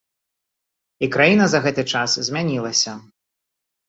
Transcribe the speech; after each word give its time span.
І 1.05 1.09
краіна 1.15 1.45
за 1.53 1.59
гэты 1.65 1.83
час 1.97 2.15
змянілася. 2.29 2.95